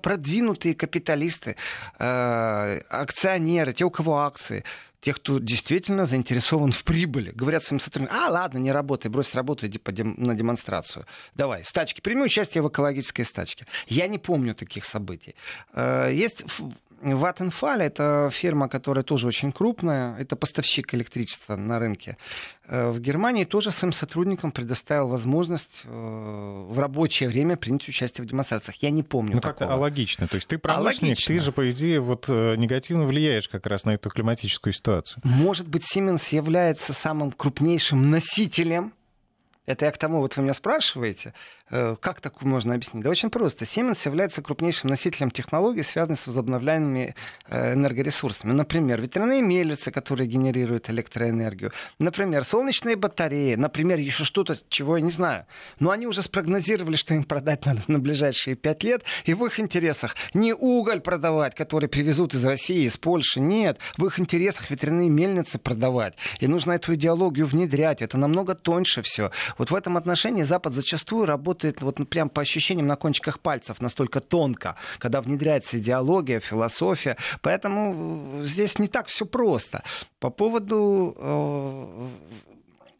[0.62, 1.56] продвинутые капиталисты,
[2.00, 4.63] э, акционеры, те, у кого акции,
[5.02, 7.32] тех, кто действительно заинтересован в прибыли.
[7.32, 9.80] Говорят своим сотрудникам, а, ладно, не работай, брось работу, иди
[10.17, 11.06] на демонстрацию.
[11.36, 13.65] Давай, стачки, прими участие в экологической стачке.
[13.88, 15.36] Я не помню таких событий.
[15.74, 16.45] Э, есть
[17.01, 22.17] Vattenfall— это фирма, которая тоже очень крупная, это поставщик электричества на рынке.
[22.67, 28.29] Э, в Германии тоже своим сотрудникам предоставил возможность э, в рабочее время принять участие в
[28.29, 28.77] демонстрациях.
[28.81, 30.27] Я не помню Ну как-то алогично.
[30.27, 31.35] То есть ты промышленник, алогично.
[31.35, 35.21] ты же, по идее, вот э, негативно влияешь как раз на эту климатическую ситуацию.
[35.25, 38.93] Может быть, Siemens является самым крупнейшим носителем
[39.67, 41.34] это я к тому, вот вы меня спрашиваете,
[41.69, 43.04] э, как такое можно объяснить?
[43.04, 43.65] Да очень просто.
[43.65, 47.15] Siemens является крупнейшим носителем технологий, связанных с возобновляемыми
[47.47, 48.54] э, энергоресурсами.
[48.54, 51.71] Например, ветряные мельницы, которые генерируют электроэнергию.
[52.00, 53.54] Например, солнечные батареи.
[53.54, 55.45] Например, еще что-то, чего я не знаю.
[55.80, 59.04] Но они уже спрогнозировали, что им продать надо на ближайшие пять лет.
[59.26, 63.39] И в их интересах не уголь продавать, который привезут из России, из Польши.
[63.39, 63.78] Нет.
[63.95, 66.15] В их интересах ветряные мельницы продавать.
[66.39, 68.02] И нужно эту идеологию внедрять.
[68.02, 69.32] Это намного тоньше все.
[69.57, 74.21] Вот в этом отношении Запад зачастую работает вот прям по ощущениям на кончиках пальцев, настолько
[74.21, 77.17] тонко, когда внедряется идеология, философия.
[77.41, 79.83] Поэтому э, здесь не так все просто.
[80.19, 82.09] По поводу э,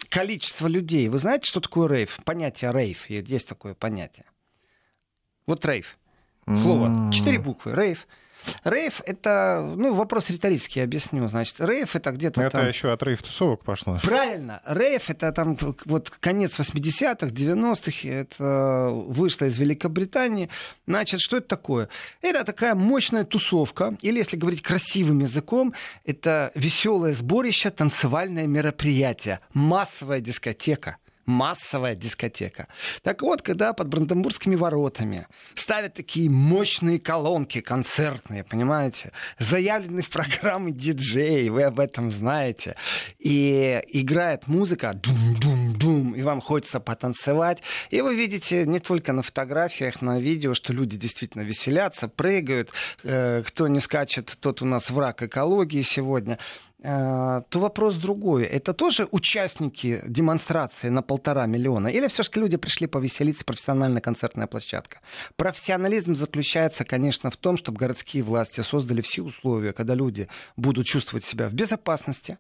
[0.10, 1.08] количества людей.
[1.10, 2.20] Вы знаете, что такое рейв?
[2.26, 3.10] Понятие рейв.
[3.10, 4.26] Есть такое понятие.
[5.48, 5.98] Вот рейв.
[6.46, 7.12] Слово.
[7.12, 7.74] Четыре буквы.
[7.74, 8.08] Рейв.
[8.64, 11.28] Рейв— это, ну, вопрос риторический, я объясню.
[11.28, 12.68] Значит, рейв— это где-то Это там...
[12.68, 13.98] еще от рейв-тусовок пошло.
[14.04, 14.62] Правильно.
[14.66, 18.08] Рейв— это там вот конец 80-х, 90-х.
[18.08, 20.50] Это вышло из Великобритании.
[20.88, 21.90] Значит, что это такое?
[22.22, 25.74] Это такая мощная тусовка, или, если говорить красивым языком,
[26.06, 30.98] это веселое сборище, танцевальное мероприятие, массовая дискотека
[31.32, 32.68] массовая дискотека.
[33.02, 40.72] Так вот, когда под Бранденбургскими воротами ставят такие мощные колонки концертные, понимаете, заявлены в программы
[40.72, 42.76] диджей, вы об этом знаете,
[43.18, 50.02] и играет музыка дум-дум-дум, и вам хочется потанцевать, и вы видите не только на фотографиях,
[50.02, 52.70] на видео, что люди действительно веселятся, прыгают,
[53.04, 56.38] э, кто не скачет, тот у нас враг экологии сегодня.
[56.84, 58.44] Э, то вопрос другой.
[58.46, 61.90] Это тоже участники демонстрации на полтора миллиона?
[61.90, 65.00] Или все-таки люди пришли повеселиться, профессиональная концертная площадка?
[65.36, 71.24] Профессионализм заключается, конечно, в том, чтобы городские власти создали все условия, когда люди будут чувствовать
[71.24, 72.40] себя в безопасности,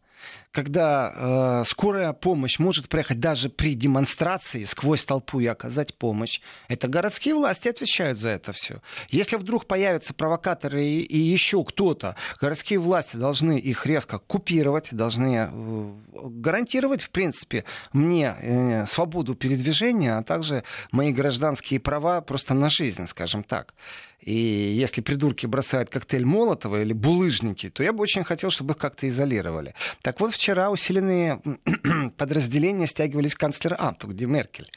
[0.51, 6.41] когда э, скорая помощь может проехать даже при демонстрации сквозь толпу и оказать помощь.
[6.67, 8.81] Это городские власти отвечают за это все.
[9.09, 15.49] Если вдруг появятся провокаторы и, и еще кто-то, городские власти должны их резко купировать, должны
[15.49, 22.69] э, гарантировать, в принципе, мне э, свободу передвижения, а также мои гражданские права просто на
[22.69, 23.73] жизнь, скажем так.
[24.21, 28.77] И если придурки бросают коктейль Молотова или булыжники, то я бы очень хотел, чтобы их
[28.77, 29.73] как-то изолировали.
[30.01, 31.41] Так вот, вчера усиленные
[32.17, 34.69] подразделения стягивались к канцлер Амту, где Меркель.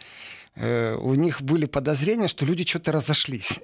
[0.57, 3.61] Э, у них были подозрения, что люди что-то разошлись.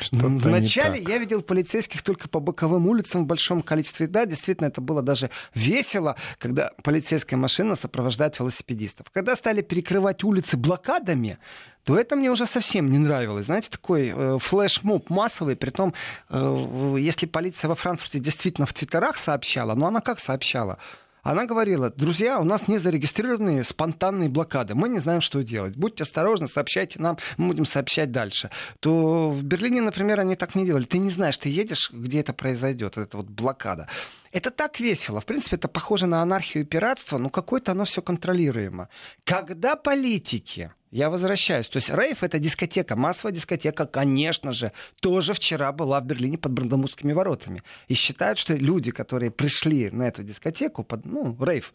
[0.00, 4.06] Что-то Вначале я видел полицейских только по боковым улицам в большом количестве.
[4.06, 9.06] Да, действительно, это было даже весело, когда полицейская машина сопровождает велосипедистов.
[9.12, 11.38] Когда стали перекрывать улицы блокадами,
[11.84, 13.46] то это мне уже совсем не нравилось.
[13.46, 15.94] Знаете, такой э, флешмоб массовый, при том,
[16.30, 20.78] э, если полиция во Франкфурте действительно в твиттерах сообщала, но она как сообщала?
[21.24, 25.74] Она говорила, друзья, у нас не зарегистрированные спонтанные блокады, мы не знаем, что делать.
[25.74, 28.50] Будьте осторожны, сообщайте нам, мы будем сообщать дальше.
[28.80, 30.84] То в Берлине, например, они так не делали.
[30.84, 33.88] Ты не знаешь, ты едешь, где это произойдет, это вот блокада.
[34.34, 35.20] Это так весело.
[35.20, 38.88] В принципе, это похоже на анархию и пиратство, но какое-то оно все контролируемо.
[39.22, 41.68] Когда политики я возвращаюсь.
[41.68, 46.52] То есть рейв— это дискотека, массовая дискотека, конечно же, тоже вчера была в Берлине под
[46.52, 47.62] Брандамурскими воротами.
[47.86, 51.72] И считают, что люди, которые пришли на эту дискотеку, под, ну, рейв,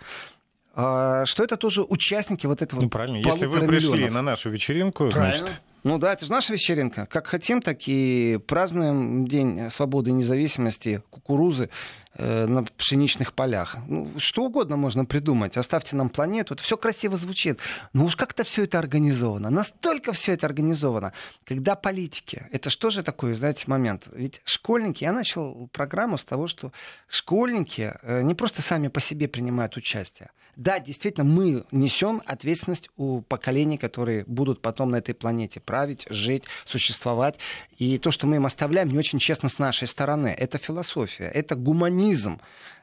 [0.73, 3.17] а, что это тоже участники вот этого Ну, правильно.
[3.17, 4.13] Если вы пришли миллионов.
[4.13, 5.37] на нашу вечеринку, Правильно.
[5.47, 5.61] значит...
[5.83, 7.05] Ну да, это же наша вечеринка.
[7.05, 11.69] Как хотим, так и празднуем День свободы и независимости, кукурузы
[12.15, 13.77] э, на пшеничных полях.
[13.87, 15.55] Ну, что угодно можно придумать.
[15.55, 16.53] Оставьте нам планету.
[16.53, 17.59] Это все красиво звучит.
[17.93, 19.49] Но уж как-то все это организовано.
[19.49, 21.13] Настолько все это организовано.
[21.45, 24.03] Когда политики, это что же такое, знаете, момент?
[24.11, 26.73] Ведь школьники, я начал программу с того, что
[27.07, 30.31] школьники э, не просто сами по себе принимают участие.
[30.59, 36.45] Да, действительно, мы несем ответственность у поколений, которые будут потом на этой планете править, жить,
[36.65, 37.37] существовать.
[37.77, 40.29] И то, что мы им оставляем, не очень честно с нашей стороны.
[40.29, 42.41] Это философия, это гуманизм.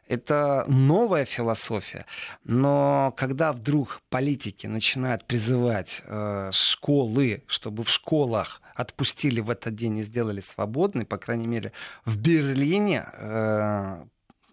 [0.09, 2.07] Это новая философия.
[2.45, 9.99] Но когда вдруг политики начинают призывать э, школы, чтобы в школах отпустили в этот день
[9.99, 11.73] и сделали свободный, по крайней мере,
[12.05, 14.05] в Берлине э,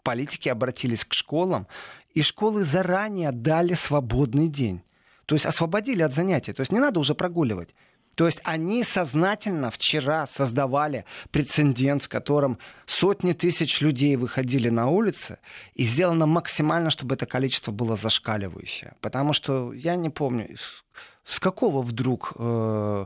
[0.02, 1.68] политики обратились к школам,
[2.16, 4.82] и школы заранее дали свободный день.
[5.26, 6.54] То есть освободили от занятий.
[6.54, 7.70] То есть не надо уже прогуливать.
[8.16, 15.40] То есть они сознательно вчера создавали прецедент, в котором сотни тысяч людей выходили на улицы,
[15.74, 18.94] и сделано максимально, чтобы это количество было зашкаливающее.
[19.02, 20.56] Потому что я не помню,
[21.26, 22.34] с какого вдруг...
[22.38, 23.06] Э-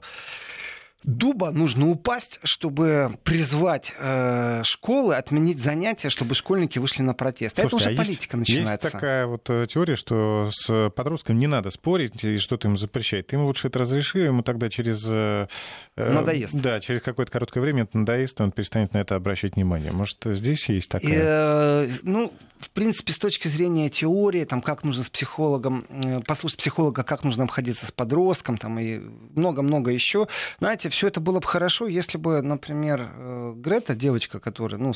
[1.04, 7.58] дуба нужно упасть, чтобы призвать э, школы отменить занятия, чтобы школьники вышли на протест.
[7.60, 8.88] Слушайте, Это уже а политика есть, начинается.
[8.88, 13.28] Есть такая вот э, теория, что с подростком не надо спорить и что-то ему запрещать.
[13.28, 15.08] Ты ему лучше это разреши, ему тогда через...
[15.10, 15.48] Э,
[15.96, 16.56] э, надоест.
[16.56, 19.92] Да, через какое-то короткое время это надоест, и он перестанет на это обращать внимание.
[19.92, 21.14] Может, здесь есть такая...
[21.14, 26.58] Э, ну, в принципе, с точки зрения теории, там, как нужно с психологом, э, послушать
[26.58, 29.00] психолога, как нужно обходиться с подростком, там, и
[29.36, 30.28] много-много еще.
[30.60, 34.93] Знаете, все это было бы хорошо, если бы, например, э, Грета, девочка, которая, ну,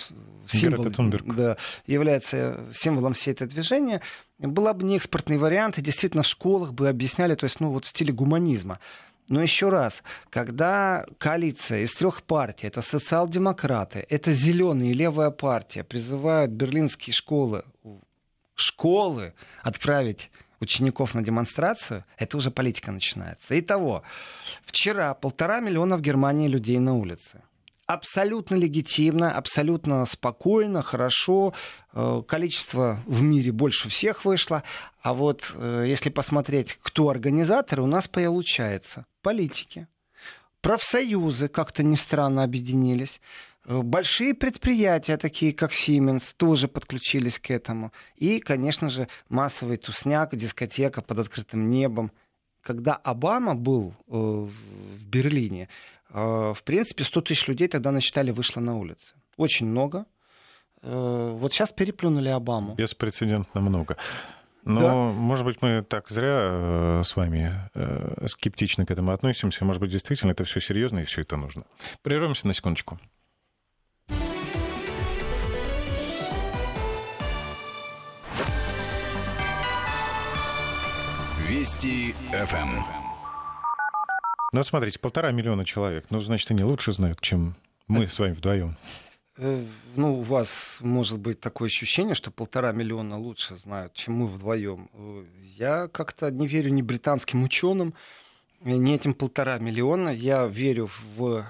[0.47, 0.85] символ,
[1.35, 4.01] да, является символом всей этой движения,
[4.39, 7.85] была бы не экспортный вариант, и действительно в школах бы объясняли, то есть, ну, вот
[7.85, 8.79] в стиле гуманизма.
[9.27, 16.51] Но еще раз, когда коалиция из трех партий, это социал-демократы, это зеленые левая партия, призывают
[16.51, 17.63] берлинские школы,
[18.55, 20.29] школы отправить
[20.61, 23.59] учеников на демонстрацию, это уже политика начинается.
[23.59, 24.03] Итого,
[24.65, 27.41] вчера полтора миллиона в Германии людей на улице
[27.93, 31.53] абсолютно легитимно, абсолютно спокойно, хорошо.
[31.93, 34.63] Э, количество в мире больше всех вышло.
[35.01, 39.87] А вот э, если посмотреть, кто организаторы, у нас получается политики.
[40.61, 43.19] Профсоюзы как-то не странно объединились.
[43.65, 47.91] Э, большие предприятия, такие как Siemens, тоже подключились к этому.
[48.15, 52.11] И, конечно же, массовый тусняк, дискотека под открытым небом.
[52.61, 54.51] Когда Обама был в
[55.03, 55.67] Берлине,
[56.09, 59.15] в принципе, 100 тысяч людей тогда насчитали вышло на улицы.
[59.35, 60.05] Очень много.
[60.83, 62.75] Вот сейчас переплюнули Обаму.
[62.75, 63.97] Беспрецедентно много.
[64.63, 64.93] Но, да.
[64.93, 69.65] может быть, мы так зря э, с вами э, скептично к этому относимся.
[69.65, 71.63] Может быть, действительно это все серьезно и все это нужно.
[72.03, 72.99] Прервемся на секундочку.
[81.51, 82.69] Вести ФМ.
[84.53, 86.05] Ну, вот смотрите, полтора миллиона человек.
[86.09, 87.55] Ну, значит, они лучше знают, чем
[87.89, 88.77] мы с вами вдвоем.
[89.35, 89.65] Э,
[89.97, 94.89] ну, у вас может быть такое ощущение, что полтора миллиона лучше знают, чем мы вдвоем.
[94.93, 95.25] Э,
[95.57, 97.95] я как-то не верю ни британским ученым,
[98.61, 100.07] ни этим полтора миллиона.
[100.07, 101.45] Я верю в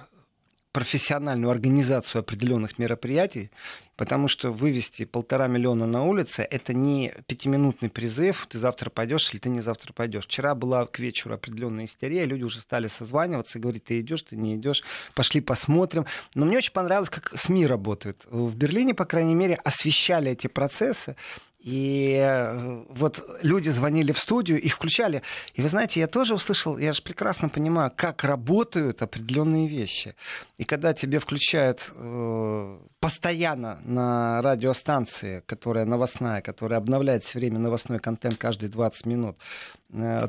[0.71, 3.51] профессиональную организацию определенных мероприятий,
[3.97, 9.39] потому что вывести полтора миллиона на улице это не пятиминутный призыв, ты завтра пойдешь или
[9.39, 10.25] ты не завтра пойдешь.
[10.25, 14.37] Вчера была к вечеру определенная истерия, люди уже стали созваниваться и говорить, ты идешь, ты
[14.37, 16.05] не идешь, пошли посмотрим.
[16.35, 18.25] Но мне очень понравилось, как СМИ работают.
[18.29, 21.15] В Берлине, по крайней мере, освещали эти процессы,
[21.61, 25.21] И э, вот люди звонили в студию, их включали.
[25.53, 30.15] И вы знаете, я тоже услышал, я же прекрасно понимаю, как работают определенные вещи.
[30.57, 37.99] И когда тебе включают э, постоянно на радиостанции, которая новостная, которая обновляет все время новостной
[37.99, 39.37] контент каждые 20 минут,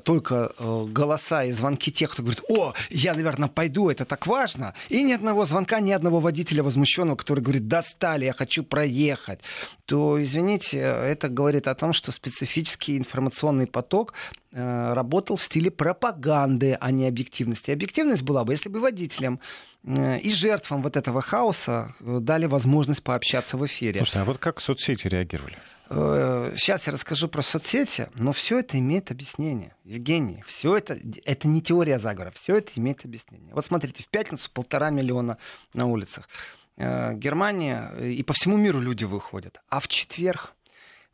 [0.04, 4.74] только э, голоса и звонки тех, кто говорит, о, я, наверное, пойду, это так важно.
[4.88, 9.40] И ни одного звонка, ни одного водителя возмущенного, который говорит, достали, я хочу проехать.
[9.84, 14.14] То, извините, это говорит о том, что специфический информационный поток
[14.52, 17.70] э, работал в стиле пропаганды, а не объективности.
[17.70, 19.38] Объективность была бы, если бы водителям
[19.84, 24.00] э, и жертвам вот этого хаоса э, дали возможность пообщаться в эфире.
[24.00, 25.56] Слушайте, а вот как соцсети реагировали?
[25.89, 29.74] Сейчас я расскажу про соцсети, но все это имеет объяснение.
[29.85, 33.53] Евгений, все это, это не теория заговора, все это имеет объяснение.
[33.55, 35.37] Вот смотрите, в пятницу полтора миллиона
[35.74, 36.28] на улицах.
[36.76, 39.61] Германия и по всему миру люди выходят.
[39.68, 40.55] А в четверг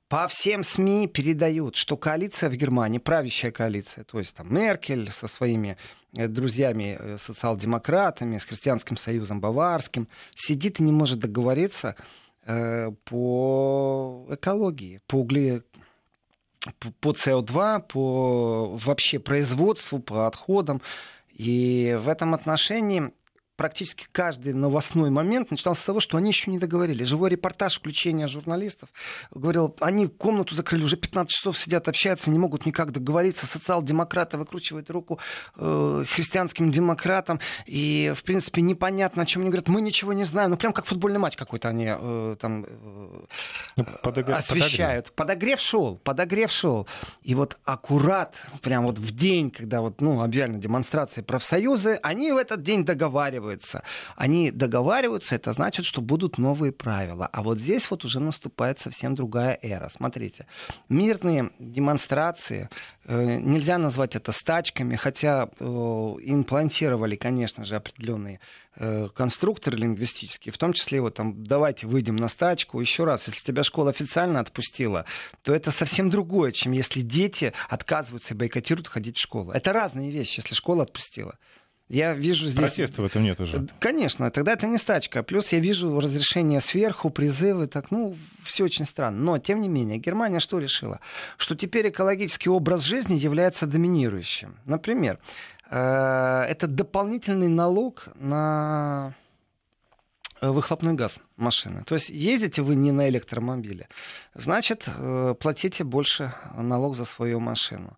[0.08, 5.28] по всем СМИ передают, что коалиция в Германии, правящая коалиция, то есть там Меркель со
[5.28, 5.76] своими
[6.16, 12.02] э, друзьями э, социал-демократами, с Христианским союзом Баварским, сидит и не может договориться э,
[13.04, 15.62] по экологии, по угле
[17.00, 20.80] по СО2, по вообще производству, по отходам.
[21.30, 23.12] И в этом отношении
[23.58, 27.08] практически каждый новостной момент начинался с того, что они еще не договорились.
[27.08, 28.88] Живой репортаж включения журналистов
[29.32, 33.46] говорил, они комнату закрыли, уже 15 часов сидят, общаются, не могут никак договориться.
[33.46, 35.18] Социал-демократы выкручивают руку
[35.56, 37.40] э, христианским демократам.
[37.66, 39.68] И, в принципе, непонятно, о чем они говорят.
[39.68, 40.50] Мы ничего не знаем.
[40.50, 43.24] Ну, прям как футбольный матч какой-то они э, там э,
[43.76, 43.84] ну,
[44.36, 45.12] освещают.
[45.12, 45.14] Подогрев.
[45.14, 46.86] подогрев шел, подогрев шел.
[47.22, 52.36] И вот аккурат, прям вот в день, когда вот, ну, объявлена демонстрация профсоюзы, они в
[52.36, 53.82] этот день договариваются договариваются.
[54.16, 57.28] Они договариваются, это значит, что будут новые правила.
[57.32, 59.88] А вот здесь вот уже наступает совсем другая эра.
[59.88, 60.46] Смотрите,
[60.88, 62.68] мирные демонстрации,
[63.04, 68.40] э, нельзя назвать это стачками, хотя э, имплантировали, конечно же, определенные
[68.76, 72.80] э, конструкторы лингвистические, в том числе вот там давайте выйдем на стачку.
[72.80, 75.04] Еще раз, если тебя школа официально отпустила,
[75.42, 79.52] то это совсем другое, чем если дети отказываются и бойкотируют ходить в школу.
[79.52, 81.38] Это разные вещи, если школа отпустила.
[81.88, 82.70] Я вижу здесь...
[82.70, 83.66] Протеста в этом нет уже.
[83.80, 85.22] Конечно, тогда это не стачка.
[85.22, 89.18] Плюс я вижу разрешение сверху, призывы, так, ну, все очень странно.
[89.18, 91.00] Но, тем не менее, Германия что решила?
[91.38, 94.56] Что теперь экологический образ жизни является доминирующим.
[94.66, 95.18] Например,
[95.70, 99.14] э, это дополнительный налог на
[100.42, 101.84] выхлопной газ машины.
[101.84, 103.88] То есть ездите вы не на электромобиле,
[104.34, 107.96] значит, э, платите больше налог за свою машину.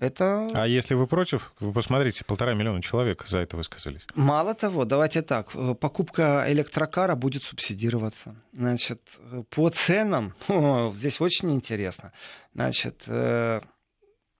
[0.00, 0.48] Это...
[0.54, 4.06] А если вы против, вы посмотрите, полтора миллиона человек за это высказались.
[4.14, 8.34] Мало того, давайте так, э, покупка электрокара будет субсидироваться.
[8.54, 10.34] Значит, э, по ценам,
[10.94, 12.12] здесь очень интересно,
[12.54, 13.60] значит, э,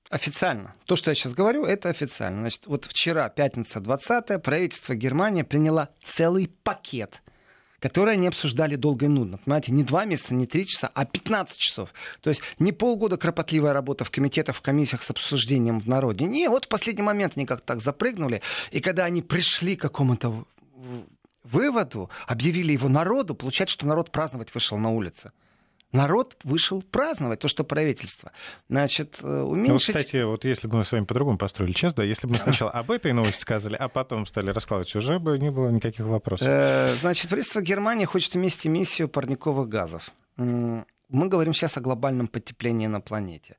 [0.08, 2.40] официально, то, что я сейчас говорю, это официально.
[2.40, 7.20] Значит, вот вчера, пятница 20 правительство Германии приняло целый пакет
[7.81, 9.39] которые они обсуждали долго и нудно.
[9.39, 11.93] Понимаете, не два месяца, не три часа, а 15 часов.
[12.20, 16.26] То есть не полгода кропотливая работа в комитетах, в комиссиях с обсуждением в народе.
[16.26, 18.43] Не, вот в последний момент они как-то так запрыгнули.
[18.70, 20.45] И когда они пришли к какому-то
[21.43, 25.33] выводу, объявили его народу, получается, что народ праздновать вышел на улицы.
[25.93, 28.32] Народ вышел праздновать то, что правительство.
[28.68, 29.72] Значит, э, уменьшить...
[29.72, 32.38] Ну, кстати, вот если бы мы с вами по-другому построили час, да, если бы мы
[32.41, 36.47] сначала об этой новости сказали, а потом стали раскладывать, уже бы не было никаких вопросов.
[36.49, 40.11] Э, значит, правительство Германии хочет уменьшить эмиссию парниковых газов.
[40.36, 40.84] Мы
[41.28, 43.57] говорим сейчас о глобальном потеплении на планете.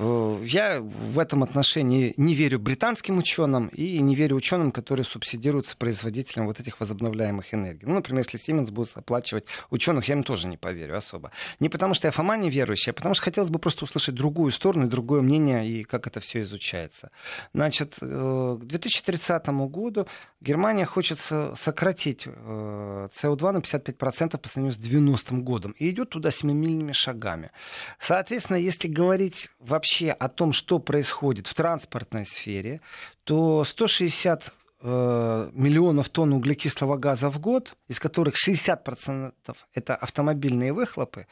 [0.00, 5.76] Э, я в этом отношении не верю британским ученым и не верю ученым, которые субсидируются
[5.76, 7.86] производителям вот этих возобновляемых энергий.
[7.86, 11.32] Ну, например, если Siemens будет оплачивать ученых, я им тоже не поверю особо.
[11.60, 14.52] Не потому что я Фома не верующий, а потому что хотелось бы просто услышать другую
[14.52, 17.10] сторону другое мнение, и как это все изучается.
[17.52, 20.06] Значит, э, к 2030 году
[20.40, 26.30] Германия хочет сократить СО2 э, на 55% по сравнению с 90 годом и идет туда
[26.30, 27.50] семимильными шагами.
[27.98, 32.80] Соответственно, если говорить вообще вообще о том, что происходит в транспортной сфере,
[33.24, 39.32] то 160 э, миллионов тонн углекислого газа в год, из которых 60%
[39.74, 41.26] это автомобильные выхлопы,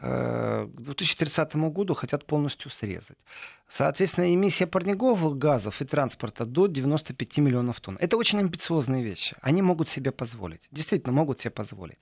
[0.00, 3.18] э, к 2030 году хотят полностью срезать.
[3.68, 7.98] Соответственно, эмиссия парниковых газов и транспорта до 95 миллионов тонн.
[8.00, 9.36] Это очень амбициозные вещи.
[9.42, 10.62] Они могут себе позволить.
[10.72, 11.98] Действительно, могут себе позволить.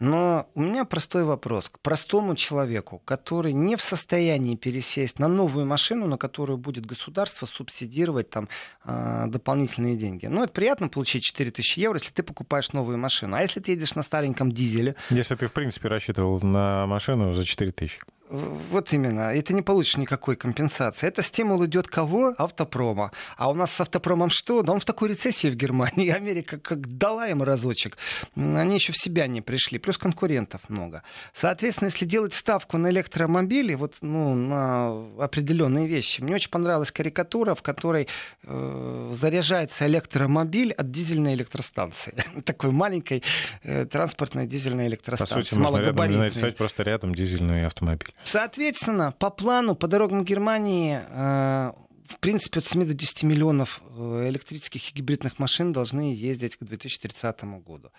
[0.00, 5.66] Но у меня простой вопрос к простому человеку, который не в состоянии пересесть на новую
[5.66, 8.48] машину, на которую будет государство субсидировать там,
[8.84, 10.26] э, дополнительные деньги.
[10.26, 13.36] Ну, это приятно получить 4000 евро, если ты покупаешь новую машину.
[13.36, 14.96] А если ты едешь на стареньком дизеле...
[15.10, 18.00] Если ты, в принципе, рассчитывал на машину за 4000.
[18.30, 19.34] Вот именно.
[19.34, 21.06] И ты не получишь никакой компенсации.
[21.06, 22.34] Это стимул идет кого?
[22.38, 23.12] Автопрома.
[23.36, 24.62] А у нас с автопромом что?
[24.62, 26.08] Да он в такой рецессии в Германии.
[26.14, 27.98] Америка как дала им разочек.
[28.34, 29.78] Они еще в себя не пришли.
[29.78, 31.02] Плюс конкурентов много.
[31.34, 36.22] Соответственно, если делать ставку на электромобили, вот ну, на определенные вещи.
[36.22, 38.08] Мне очень понравилась карикатура, в которой
[38.42, 42.14] э, заряжается электромобиль от дизельной электростанции.
[42.44, 43.22] Такой маленькой
[43.62, 45.34] э, транспортной дизельной электростанции.
[45.34, 48.14] По сути, можно рядом нарисовать просто рядом дизельный автомобиль.
[48.24, 51.72] Соответственно, по плану, по дорогам Германии, э,
[52.08, 56.64] в принципе, от 7 до 10 миллионов э, электрических и гибридных машин должны ездить к
[56.64, 57.90] 2030 году.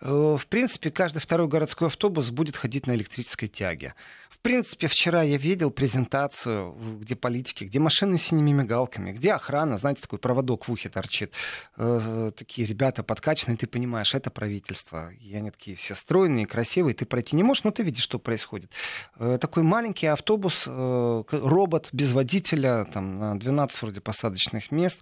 [0.00, 3.94] Э, в принципе, каждый второй городской автобус будет ходить на электрической тяге
[4.42, 10.02] принципе, вчера я видел презентацию, где политики, где машины с синими мигалками, где охрана, знаете,
[10.02, 11.32] такой проводок в ухе торчит.
[11.76, 15.10] Э, такие ребята подкачанные, ты понимаешь, это правительство.
[15.12, 18.70] И они такие все стройные, красивые, ты пройти не можешь, но ты видишь, что происходит.
[19.16, 24.98] Э, такой маленький автобус, э, робот без водителя, там, на 12 вроде посадочных мест,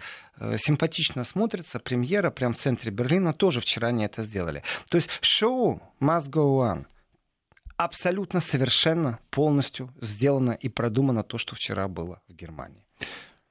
[0.57, 4.63] симпатично смотрится, премьера прямо в центре Берлина, тоже вчера они это сделали.
[4.91, 6.87] То есть шоу must go on
[7.85, 12.85] абсолютно совершенно полностью сделано и продумано то, что вчера было в Германии.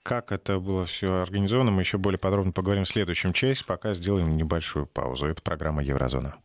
[0.03, 4.37] Как это было все организовано, мы еще более подробно поговорим в следующем части, пока сделаем
[4.37, 5.25] небольшую паузу.
[5.25, 6.35] Это программа Еврозона.